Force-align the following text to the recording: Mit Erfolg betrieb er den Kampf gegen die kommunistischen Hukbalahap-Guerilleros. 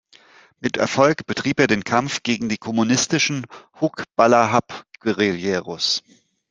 Mit 0.59 0.77
Erfolg 0.77 1.27
betrieb 1.27 1.59
er 1.59 1.67
den 1.67 1.83
Kampf 1.83 2.23
gegen 2.23 2.49
die 2.49 2.57
kommunistischen 2.57 3.45
Hukbalahap-Guerilleros. 3.81 6.01